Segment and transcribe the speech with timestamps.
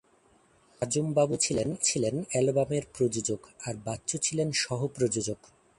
[0.81, 1.35] আজম বাবু
[1.83, 5.39] ছিলেন অ্যালবামের প্রযোজক আর বাচ্চু ছিলেন সহ-প্রযোজক।